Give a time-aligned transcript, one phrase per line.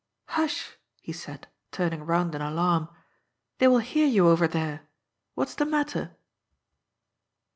[0.29, 2.89] "Hush," he said, turning round in alarm."
[3.59, 4.89] They will hear you over there.
[5.35, 6.17] What's the matter